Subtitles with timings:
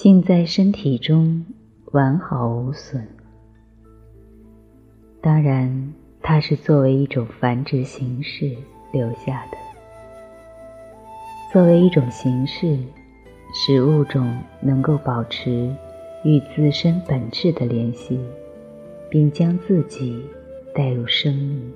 [0.00, 1.44] 性在身体中
[1.86, 3.04] 完好无损。
[5.20, 5.92] 当然，
[6.22, 8.56] 它是作为一种繁殖形式
[8.92, 9.58] 留下的，
[11.52, 12.78] 作为一种形式，
[13.52, 15.68] 使物种能够保持
[16.22, 18.20] 与自身本质的联系，
[19.10, 20.24] 并将自己
[20.72, 21.72] 带入生命。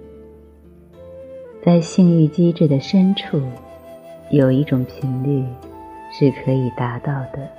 [1.60, 3.42] 在性欲机制的深处，
[4.30, 5.44] 有一种频率
[6.12, 7.50] 是可以达到的。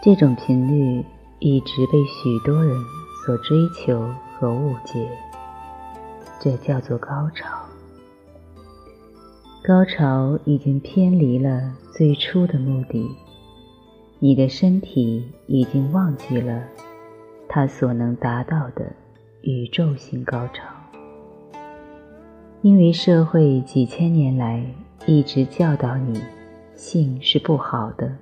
[0.00, 1.04] 这种频率
[1.40, 2.80] 一直被许多人
[3.26, 4.08] 所追求
[4.38, 5.10] 和误解，
[6.38, 7.58] 这叫做高潮。
[9.64, 13.10] 高潮已经偏离了最初的目的，
[14.20, 16.62] 你的身体已经忘记了
[17.48, 18.92] 它所能达到的
[19.42, 20.62] 宇宙性高潮，
[22.62, 24.64] 因为社会几千年来
[25.06, 26.22] 一直教导你，
[26.76, 28.16] 性是不好的。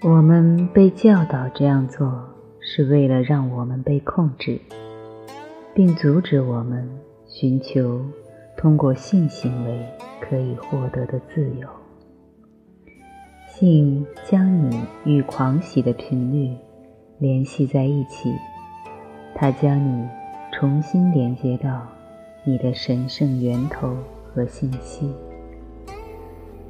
[0.00, 2.24] 我们被教导这样做，
[2.60, 4.60] 是为了让我们被控制，
[5.74, 6.88] 并阻止我们
[7.26, 8.00] 寻求
[8.56, 9.84] 通过性行为
[10.20, 11.68] 可以获得的自由。
[13.48, 16.56] 性将你与狂喜的频率
[17.18, 18.32] 联系在一起，
[19.34, 20.08] 它将你
[20.52, 21.84] 重新连接到
[22.44, 23.96] 你的神圣源头
[24.32, 25.12] 和信息。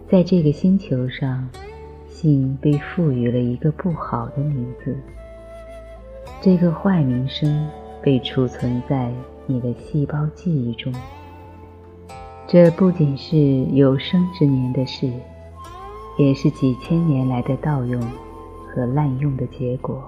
[0.08, 1.46] 在这个星球上。
[2.20, 4.96] 性被赋予了一个不好的名字，
[6.40, 7.68] 这个坏名声
[8.02, 9.12] 被储存在
[9.46, 10.92] 你的细胞记忆中。
[12.48, 13.38] 这不仅是
[13.72, 15.08] 有生之年的事，
[16.18, 18.02] 也是几千年来的盗用
[18.66, 20.02] 和滥用的结果。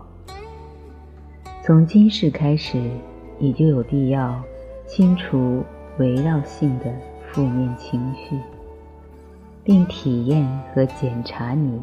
[1.62, 2.90] 从今世开始，
[3.38, 4.42] 你就有必要
[4.84, 5.62] 清除
[5.98, 6.86] 围绕性的
[7.30, 8.36] 负面情绪。
[9.62, 11.78] 并体验和检查你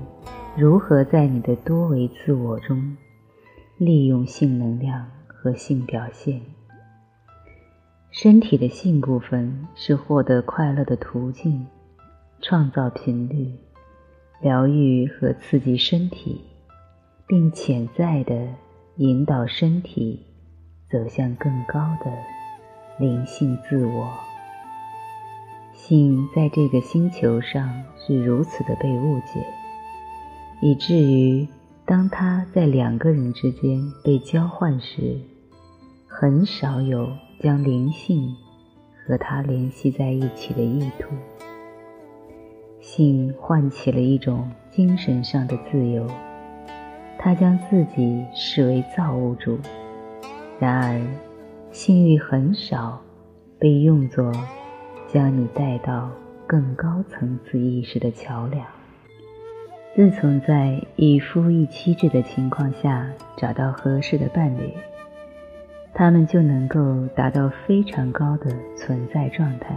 [0.59, 2.97] 如何在你的多维自我中
[3.77, 6.41] 利用性能量和性表现。
[8.09, 11.67] 身体的性部分是获得快乐的途径，
[12.41, 13.53] 创造频率，
[14.41, 16.41] 疗愈和刺激身体，
[17.27, 18.47] 并潜在的
[18.95, 20.25] 引导身体
[20.89, 22.11] 走向更高的
[22.97, 24.09] 灵性自我。
[25.71, 29.45] 性在这个星球上是如此的被误解，
[30.61, 31.47] 以至于
[31.85, 35.19] 当它在两个人之间被交换时，
[36.07, 37.09] 很少有
[37.39, 38.35] 将灵性
[39.05, 41.09] 和它联系在一起的意图。
[42.79, 46.07] 性唤起了一种精神上的自由，
[47.17, 49.57] 它将自己视为造物主。
[50.59, 51.01] 然而，
[51.71, 53.01] 性欲很少
[53.59, 54.31] 被用作。
[55.09, 56.11] 将你带到
[56.45, 58.76] 更高层次意识的桥梁。
[59.97, 64.71] 自从在一夫一妻制的情况下找到合适的伴侣，
[65.91, 69.75] 他们就能够达到非常高的存在状态。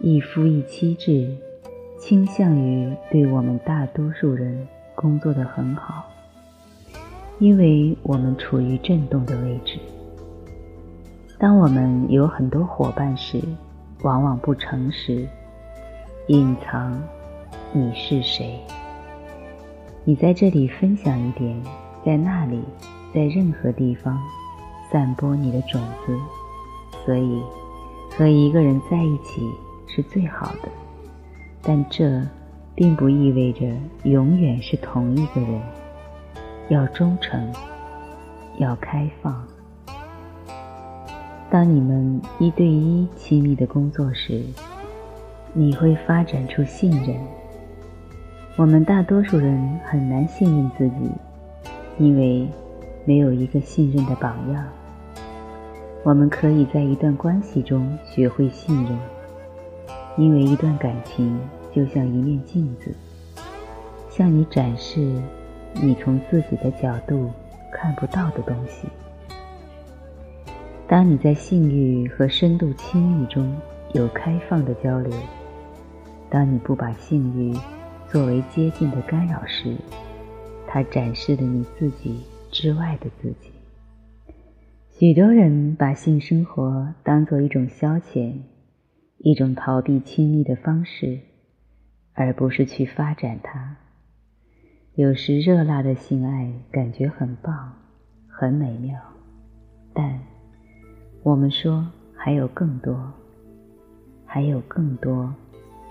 [0.00, 1.34] 一夫一妻制
[1.98, 6.04] 倾向于对我们大多数人工作的很好，
[7.38, 9.78] 因为我们处于震动的位置。
[11.38, 13.40] 当我们有很多伙伴时，
[14.02, 15.26] 往往不诚实，
[16.26, 17.02] 隐藏
[17.72, 18.60] 你是谁。
[20.04, 21.62] 你在这里分享一点，
[22.04, 22.62] 在那里，
[23.14, 24.18] 在任何地方
[24.90, 26.18] 散播你的种子。
[27.04, 27.42] 所以，
[28.16, 29.46] 和一个人在一起
[29.86, 30.68] 是最好的，
[31.62, 32.22] 但这
[32.74, 33.66] 并不意味着
[34.04, 35.60] 永远是同一个人。
[36.70, 37.52] 要忠诚，
[38.58, 39.44] 要开放。
[41.50, 44.42] 当你们一对一亲密的工作时，
[45.52, 47.16] 你会发展出信任。
[48.56, 51.10] 我们大多数人很难信任自己，
[51.98, 52.46] 因为
[53.04, 54.64] 没有一个信任的榜样。
[56.02, 58.98] 我们可以在一段关系中学会信任，
[60.16, 61.38] 因为一段感情
[61.72, 62.92] 就像一面镜子，
[64.10, 65.00] 向你展示
[65.74, 67.30] 你从自己的角度
[67.72, 68.88] 看不到的东西。
[70.86, 73.56] 当你在性欲和深度亲密中
[73.92, 75.12] 有开放的交流，
[76.28, 77.56] 当你不把性欲
[78.10, 79.76] 作为接近的干扰时，
[80.66, 82.20] 它展示了你自己
[82.50, 83.52] 之外的自己。
[84.88, 88.34] 许多人把性生活当做一种消遣，
[89.18, 91.20] 一种逃避亲密的方式，
[92.12, 93.76] 而不是去发展它。
[94.96, 97.72] 有时热辣的性爱感觉很棒，
[98.26, 98.98] 很美妙，
[99.94, 100.18] 但。
[101.22, 101.86] 我们说
[102.16, 103.12] 还有更多，
[104.26, 105.32] 还有更多，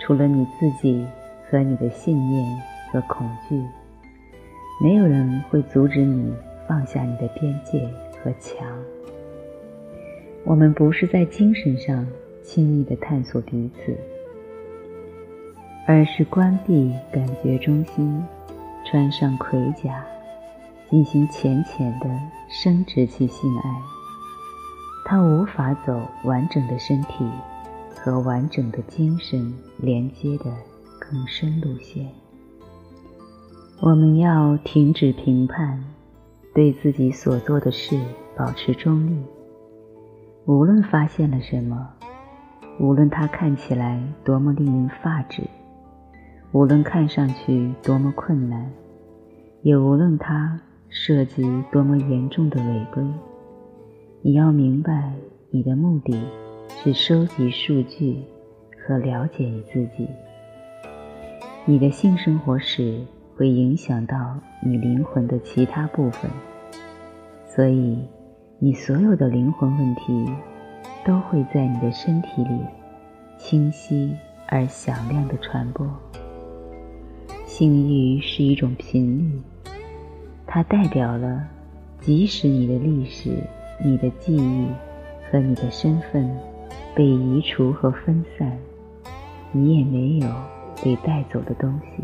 [0.02, 1.06] 除了你自己
[1.50, 2.62] 和你的信念
[2.92, 3.62] 和恐惧
[4.82, 6.34] 没有人会阻止你
[6.68, 7.90] 放下你的边界
[8.24, 8.66] 和墙。
[10.46, 12.08] 我们不是在精神上
[12.44, 13.98] 亲密的探索彼此，
[15.86, 18.24] 而是关闭感觉中心，
[18.86, 20.04] 穿上盔甲，
[20.90, 22.08] 进行浅浅的
[22.48, 23.64] 生殖器性爱。
[25.06, 27.30] 他无法走完整的身体
[27.96, 30.46] 和完整的精神连接的
[31.10, 32.08] 更深路线。
[33.82, 35.84] 我们要停止评判，
[36.54, 38.00] 对自己所做的事
[38.38, 39.18] 保持中立。
[40.46, 41.90] 无论发现了什么，
[42.80, 45.42] 无论它看起来多么令人发指，
[46.52, 48.72] 无论看上去多么困难，
[49.64, 53.04] 也无论它涉及多么严重的违规，
[54.22, 55.14] 你要明白，
[55.50, 56.20] 你的目的
[56.84, 58.24] 是收集数据
[58.78, 60.08] 和了解你自己。
[61.70, 63.00] 你的性生活史。
[63.38, 66.30] 会影响到你灵魂的其他部分，
[67.46, 67.98] 所以
[68.58, 70.30] 你所有的灵魂问题
[71.06, 72.60] 都会在你的身体里
[73.38, 74.14] 清晰
[74.50, 75.88] 而响亮的传播。
[77.46, 79.42] 性欲是一种频率，
[80.46, 81.48] 它代表了，
[82.02, 83.42] 即使你的历史、
[83.82, 84.68] 你的记忆
[85.32, 86.30] 和你的身份
[86.94, 88.58] 被移除和分散，
[89.54, 90.28] 你也没有
[90.84, 92.04] 被带走的东西。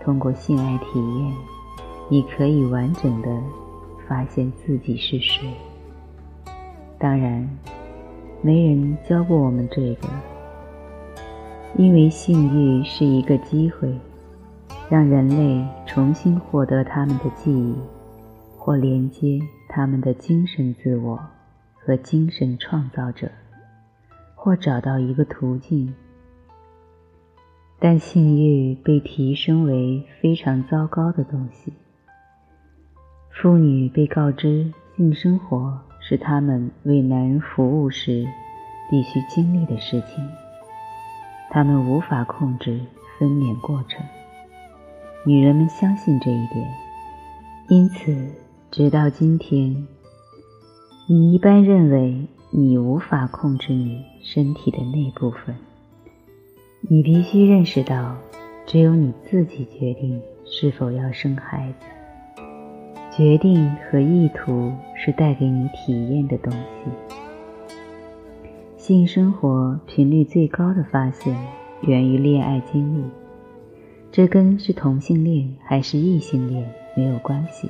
[0.00, 1.34] 通过性爱体验，
[2.08, 3.28] 你可以完整的
[4.08, 5.52] 发现自己是谁。
[6.98, 7.48] 当然，
[8.42, 10.08] 没人教过我们这个，
[11.76, 13.94] 因为性欲是一个机会，
[14.88, 17.74] 让人类重新获得他们的记忆，
[18.56, 21.18] 或连接他们的精神自我
[21.74, 23.30] 和精神创造者，
[24.34, 25.94] 或找到一个途径。
[27.80, 31.72] 但性欲被提升为非常糟糕的东西。
[33.30, 38.26] 妇女被告知性生活是她们为男人服务时
[38.90, 40.28] 必须经历的事情，
[41.48, 42.80] 她们无法控制
[43.18, 44.04] 分娩过程。
[45.24, 46.70] 女人们相信这一点，
[47.68, 48.14] 因此
[48.70, 49.86] 直到今天，
[51.08, 55.56] 你一般认为你无法控制你身体的那部分。
[56.82, 58.16] 你必须认识到，
[58.66, 61.86] 只有你自己决定是否要生孩子。
[63.14, 66.90] 决定和意图是带给你体验的东西。
[68.78, 71.36] 性生活频率最高的发现
[71.82, 73.04] 源于恋爱经历，
[74.10, 76.66] 这跟是同性恋还是异性恋
[76.96, 77.68] 没有关系，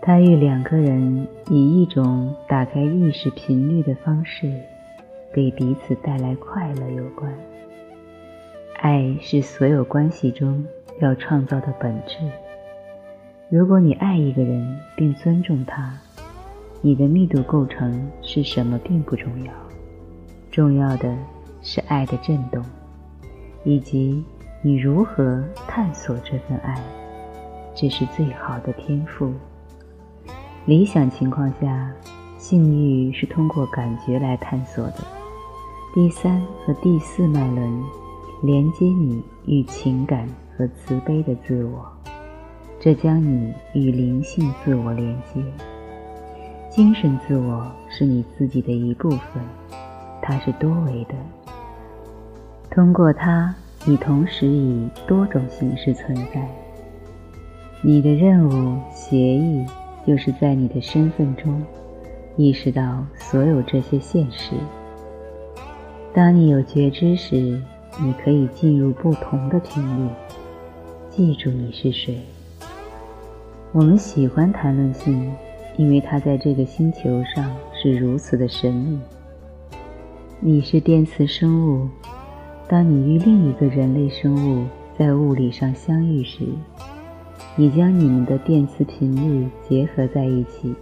[0.00, 4.50] 它与两个人以一种打开意识频率的方式，
[5.34, 7.30] 给彼此带来快乐有关。
[8.84, 10.62] 爱是所有关系中
[11.00, 12.18] 要创造的本质。
[13.48, 15.98] 如果你爱一个人并尊重他，
[16.82, 19.50] 你的密度构成是什么并不重要，
[20.50, 21.16] 重要的
[21.62, 22.62] 是爱的震动，
[23.64, 24.22] 以及
[24.60, 26.78] 你如何探索这份爱。
[27.74, 29.32] 这是最好的天赋。
[30.66, 31.90] 理想情况下，
[32.36, 34.98] 性欲是通过感觉来探索的。
[35.94, 37.82] 第三和第四脉轮。
[38.44, 41.82] 连接你与情感和慈悲的自我，
[42.78, 45.42] 这将你与灵性自我连接。
[46.68, 49.42] 精神自我是你自己的一部分，
[50.20, 51.14] 它是多维的。
[52.70, 53.54] 通过它，
[53.86, 56.46] 你同时以多种形式存在。
[57.80, 59.64] 你的任务协议
[60.06, 61.62] 就是在你的身份中
[62.36, 64.54] 意识到所有这些现实。
[66.12, 67.58] 当你有觉知时。
[68.02, 70.10] 你可以进入不同的频率，
[71.10, 72.18] 记住你是谁。
[73.70, 75.32] 我们喜欢谈论性，
[75.76, 78.98] 因为它在这个星球上是如此的神秘。
[80.40, 81.88] 你是电磁生物，
[82.68, 84.66] 当你与另一个人类生物
[84.98, 86.44] 在物理上相遇时，
[87.54, 90.74] 你将你们的电磁频率结合在一起。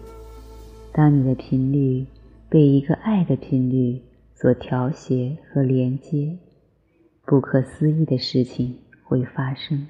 [0.92, 2.06] 当你的频率
[2.48, 4.00] 被一个爱的频率
[4.34, 6.38] 所调谐和连接。
[7.24, 9.86] 不可思议的事情会发生。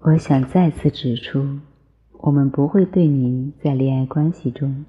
[0.00, 1.58] 我想再次指出，
[2.12, 4.84] 我们不会对您在恋爱关系中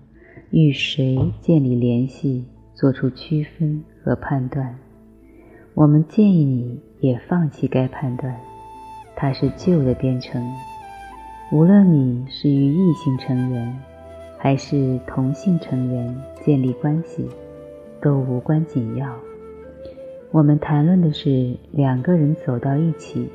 [0.52, 4.78] 与谁建立联系做出区分和判断。
[5.74, 8.40] 我们建议你也放弃该判断，
[9.16, 10.42] 它是旧的编程。
[11.52, 13.76] 无论你是与异性成员
[14.38, 17.28] 还是同性成员建立关系，
[18.00, 19.29] 都无关紧要。
[20.32, 23.28] 我们谈论的是两个人走到一起，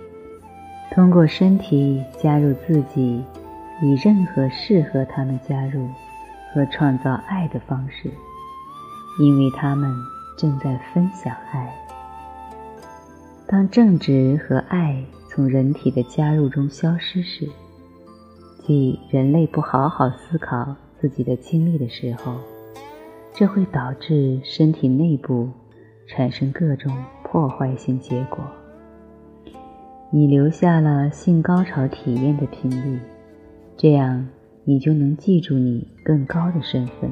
[0.92, 3.20] 通过身体加入自己，
[3.82, 5.88] 以任何适合他们加入
[6.52, 8.08] 和创造爱的方式，
[9.20, 9.92] 因为他们
[10.38, 11.74] 正在分享爱。
[13.48, 17.48] 当正直和爱从人体的加入中消失时，
[18.64, 22.36] 即人类不好好思考自己的经历的时候，
[23.32, 25.50] 这会导致身体内部
[26.06, 26.92] 产生各种
[27.22, 28.44] 破坏性结果。
[30.10, 32.98] 你留下了性高潮体验的频率，
[33.76, 34.28] 这样
[34.64, 37.10] 你就能记住你更高的身份。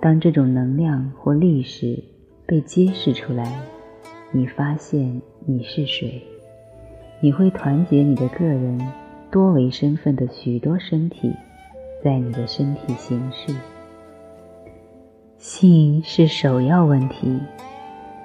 [0.00, 2.02] 当这种能量或历史
[2.46, 3.60] 被揭示出来，
[4.32, 6.22] 你发现你是谁，
[7.20, 8.80] 你会团结你的个人。
[9.30, 11.32] 多维身份的许多身体，
[12.04, 13.54] 在你的身体形式。
[15.38, 17.40] 性是首要问题，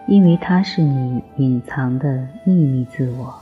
[0.07, 3.33] 因为它是你隐藏的秘密自我。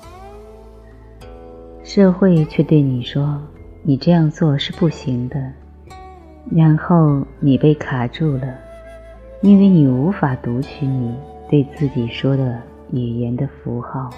[1.83, 3.41] 社会却对你说
[3.83, 5.51] 你这样做是不行的，
[6.51, 8.55] 然后你被卡住了，
[9.41, 11.15] 因为你无法读取你
[11.49, 14.09] 对自己说的语言的符号。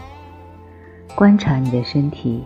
[1.15, 2.43] 观察你的身体。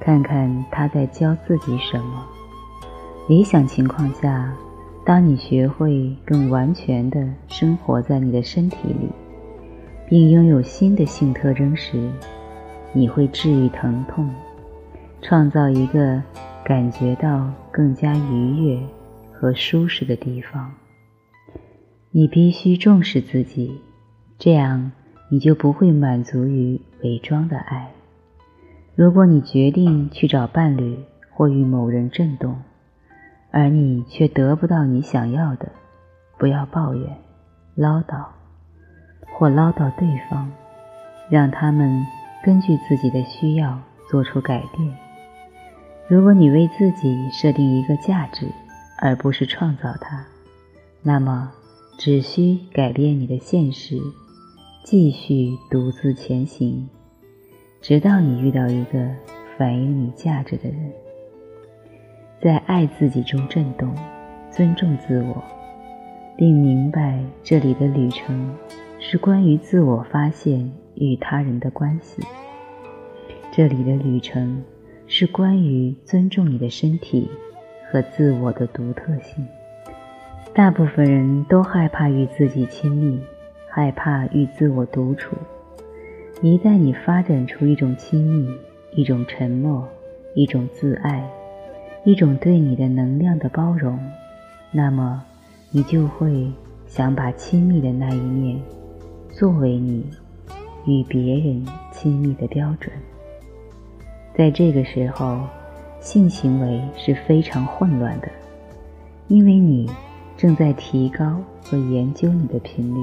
[0.00, 2.26] 看看他在教自己什么。
[3.26, 4.52] 理想情况下，
[5.02, 9.08] 当你学会更完全的生活在你的身体里，
[10.06, 12.10] 并拥有新的性特征时，
[12.92, 14.28] 你会治愈疼痛，
[15.22, 16.22] 创造一个
[16.64, 18.80] 感觉到更加愉悦
[19.32, 20.72] 和舒适的地方。
[22.10, 23.80] 你必须重视自己，
[24.38, 24.92] 这样
[25.30, 27.90] 你就不会满足于伪装的爱。
[28.94, 30.96] 如果你决定去找伴侣
[31.32, 32.56] 或与某人震动，
[33.50, 35.72] 而你却得不到你想要的，
[36.38, 37.16] 不要抱怨、
[37.74, 38.26] 唠叨
[39.32, 40.50] 或唠叨对方，
[41.28, 42.04] 让他们
[42.42, 44.94] 根据自己的需要做出改变。
[46.06, 48.46] 如果你为自己设定一个价值，
[48.98, 50.24] 而不是创造它，
[51.02, 51.50] 那么
[51.98, 53.98] 只需改变你的现实，
[54.84, 56.88] 继续独自前行。
[57.80, 59.08] 直到你遇到一个
[59.58, 60.92] 反映你价值的人，
[62.42, 63.94] 在爱自己中震动，
[64.50, 65.42] 尊重自我，
[66.36, 68.54] 并明白这里的旅程
[69.06, 72.22] 是关于自我发现与他人的关系。
[73.52, 74.64] 这里的旅程
[75.06, 77.30] 是关于尊重你的身体
[77.92, 79.46] 和自我的独特性。
[80.54, 83.20] 大部分人都害怕与自己亲密，
[83.68, 85.36] 害怕与自我独处。
[86.40, 88.50] 一旦你发展出一种亲密、
[88.94, 89.86] 一种沉默、
[90.34, 91.28] 一种自爱、
[92.04, 93.98] 一种对你的能量的包容，
[94.72, 95.22] 那么
[95.70, 96.50] 你就会
[96.86, 98.58] 想把亲密的那一面
[99.36, 100.06] 作为你
[100.86, 102.94] 与别人亲密的标准。
[104.32, 105.40] 在这个时候，
[106.00, 108.28] 性行为是非常混乱的，
[109.26, 109.90] 因为你
[110.36, 113.00] 正在提高和研究你的频率。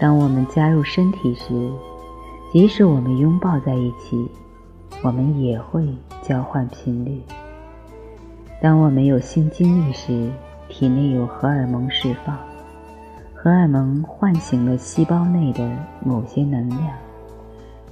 [0.00, 1.70] 当我们加入身体时，
[2.52, 4.28] 即使我们拥抱在一起，
[5.04, 5.86] 我们也会
[6.22, 7.22] 交换频率。
[8.60, 10.28] 当我们有性经历时，
[10.68, 12.36] 体内有荷尔蒙释放，
[13.40, 15.70] 荷尔蒙唤醒了细胞内的
[16.04, 16.88] 某些能量，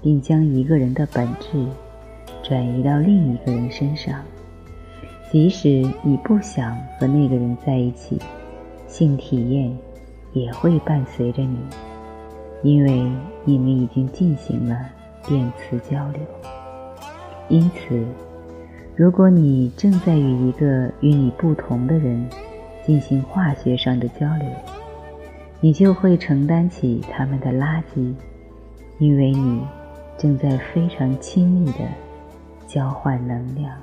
[0.03, 1.65] 并将一个人的本质
[2.43, 4.21] 转移到另一个人身上。
[5.31, 8.21] 即使你不想和那个人在一起，
[8.89, 9.73] 性体验
[10.33, 11.57] 也会伴随着你。
[12.65, 13.09] 因为
[13.45, 14.77] 你们已经进行了
[15.29, 16.21] 电磁交流，
[17.49, 18.05] 因此，
[18.97, 22.29] 如果你正在与一个与你不同的人
[22.85, 24.49] 进行化学上的交流，
[25.61, 28.15] 你就会承担起他们的垃圾，
[28.99, 29.63] 因为你
[30.19, 31.89] 正在非常亲密的
[32.67, 33.77] 交换能量。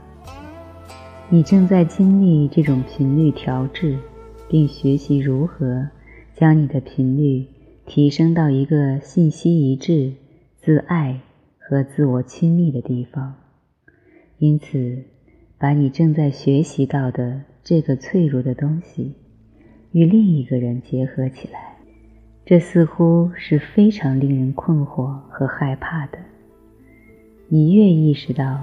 [1.30, 3.98] 你正在经历这种频率调制，
[4.48, 5.90] 并学习如何
[6.36, 7.48] 将你的频率。
[7.86, 10.14] 提升到一个信息一致、
[10.56, 11.20] 自爱
[11.60, 13.36] 和自我亲密的地方，
[14.38, 15.04] 因此，
[15.58, 19.16] 把你正在学习到的这个脆弱的东西
[19.94, 21.76] 与另一个人结合起来，
[22.46, 26.18] 这似乎是非常令人困惑和害怕的。
[27.48, 28.60] 你越意识到，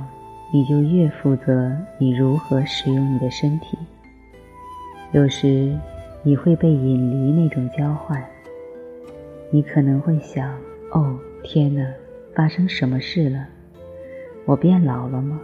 [0.53, 3.79] 你就越负责你如何使用你的身体。
[5.13, 5.79] 有时，
[6.25, 8.21] 你会被引离那种交换。
[9.53, 10.59] 你可能会想
[10.91, 11.87] ：“哦，天哪，
[12.35, 13.47] 发生什么事了？
[14.47, 15.41] 我变老了吗？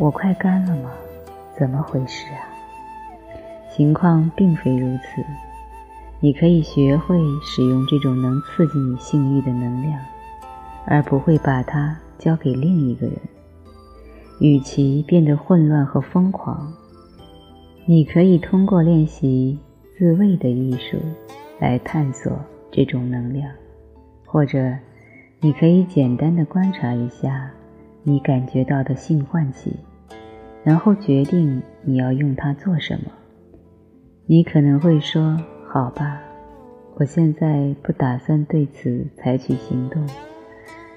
[0.00, 0.90] 我快干了吗？
[1.56, 2.50] 怎么回事啊？”
[3.74, 5.24] 情况并非如此。
[6.20, 10.00] 你可以学会使用这种能刺激你性欲的能量，
[10.86, 13.16] 而不会把它交给另一个人。
[14.40, 16.72] 与其变得混乱和疯狂，
[17.84, 19.58] 你可以通过练习
[19.98, 20.98] 自慰的艺术
[21.58, 22.32] 来探索
[22.70, 23.50] 这种能量，
[24.24, 24.72] 或者
[25.40, 27.50] 你可以简单的观察一下
[28.02, 29.76] 你感觉到的性唤起，
[30.62, 33.10] 然后决定你要用它做什么。
[34.26, 35.36] 你可能会说
[35.68, 36.18] ：“好吧，
[36.94, 40.02] 我现在不打算对此采取行动。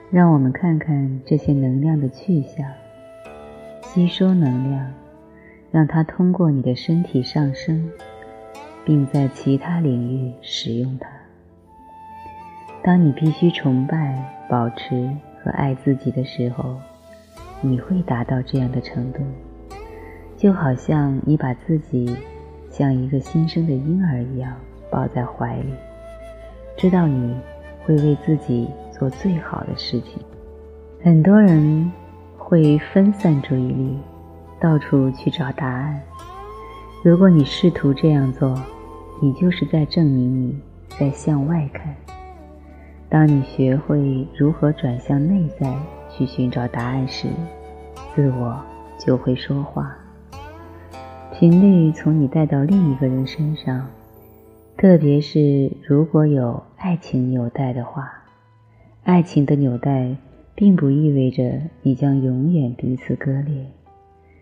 [0.09, 2.65] 让我们看看这些能量的去向。”
[3.83, 4.93] 吸收能量，
[5.71, 7.89] 让它通过你的身体上升，
[8.85, 11.09] 并在其他领域使用它。
[12.81, 15.09] 当你必须崇拜、保持
[15.43, 16.77] 和爱自己的时候，
[17.59, 19.19] 你会达到这样的程度，
[20.37, 22.15] 就好像你把自己
[22.77, 24.53] 像一个新生的婴儿一样
[24.91, 25.73] 抱在怀里，
[26.77, 27.35] 知道你
[27.85, 30.21] 会为自己做最好的事情。
[31.01, 31.91] 很多人。
[32.49, 33.97] 会分散注意力，
[34.57, 36.01] 到处去找答案。
[37.03, 38.57] 如果你试图这样做，
[39.21, 40.57] 你就是在证明你
[40.97, 41.93] 在向外看。
[43.09, 45.75] 当你学会如何转向内在
[46.09, 47.27] 去寻找答案时，
[48.15, 48.57] 自我
[48.97, 49.93] 就会说话。
[51.39, 53.87] 频率从你带到另一个人身上，
[54.75, 58.11] 特别是如果有爱情纽带的话，
[59.03, 60.15] 爱情的纽带。
[60.55, 63.67] 并不意味着你将永远彼此割裂，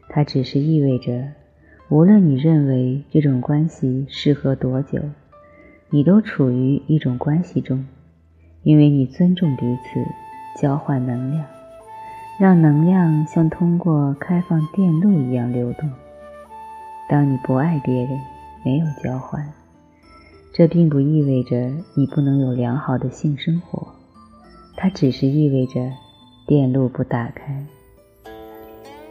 [0.08, 1.28] 它只是意味着，
[1.90, 5.02] 无论你认为这种关系适合多久，
[5.90, 7.86] 你都处于一种关系中，
[8.64, 11.46] 因为你尊重彼此，交换能量，
[12.40, 15.92] 让能量像通过开放电路一样流动。
[17.10, 18.20] 当你不爱别人，
[18.64, 19.46] 没有交换，
[20.54, 23.88] 这并不意味着你不能有良好的性生活，
[24.76, 25.92] 它只是意味着。
[26.48, 27.66] 电路不打开，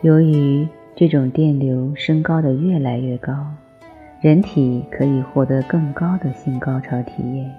[0.03, 3.35] 由于这种电流升高的越来越高，
[4.21, 7.53] 人体可以获得更高的性高潮体验，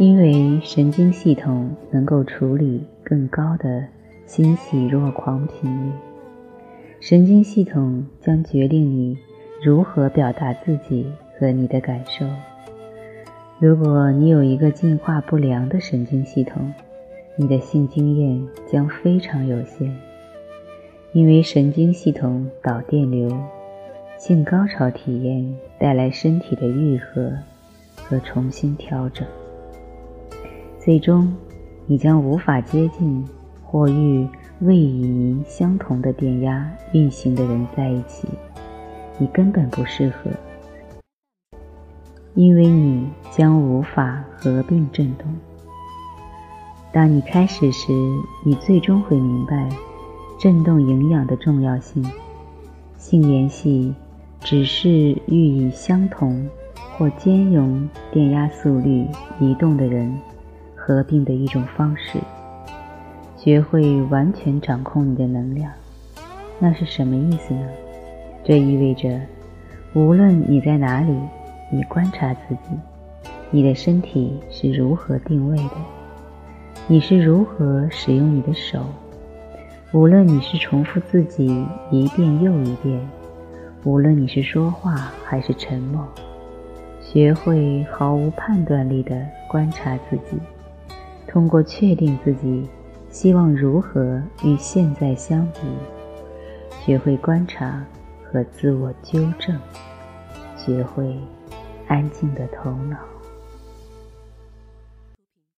[0.00, 3.84] 因为神经系统能够处理更高的
[4.26, 5.92] 欣喜若狂频率。
[7.00, 9.16] 神经系统将决定你
[9.64, 12.26] 如何表达自己和你的感受。
[13.58, 16.70] 如果你有一个进化不良的神经系统，
[17.36, 19.90] 你的性经验将非常有限，
[21.14, 23.34] 因为神经系统导电流，
[24.18, 27.32] 性高潮体验带来身体的愈合
[27.96, 29.26] 和重新调整。
[30.78, 31.34] 最终，
[31.86, 33.26] 你将无法接近
[33.64, 34.28] 或与
[34.60, 38.28] 位与你相同的电压运行的人在一起。
[39.18, 40.30] 你根本不适合，
[42.34, 45.26] 因为你将无法合并振动。
[46.92, 47.92] 当你开始时，
[48.44, 49.68] 你最终会明白
[50.38, 52.04] 振动营养的重要性。
[52.96, 53.94] 性联系
[54.40, 54.90] 只是
[55.26, 56.48] 寓以相同
[56.96, 59.06] 或兼容电压速率
[59.38, 60.14] 移动的人
[60.74, 62.18] 合并的一种方式。
[63.42, 65.72] 学会完全掌控你的能量，
[66.58, 67.66] 那是什么意思呢？
[68.44, 69.18] 这意味着，
[69.94, 71.18] 无论你在哪里，
[71.72, 72.76] 你观察自己，
[73.50, 75.70] 你的身体是如何定位的。
[76.86, 78.84] 你是如何使用你的手？
[79.92, 83.00] 无论你是重复自己一遍又一遍，
[83.84, 86.06] 无论你是说话还是沉默，
[87.00, 90.38] 学会毫无判断力地观察自己，
[91.26, 92.68] 通过确定自己
[93.10, 95.60] 希望如何与现在相比，
[96.80, 97.84] 学会观察
[98.24, 99.58] 和自我纠正，
[100.56, 101.18] 学会
[101.88, 102.96] 安静的头脑。